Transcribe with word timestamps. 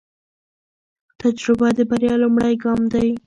تجربه 1.21 1.67
د 1.77 1.79
بریا 1.89 2.15
لومړی 2.23 2.53
ګام 2.63 2.81
دی. 2.93 3.09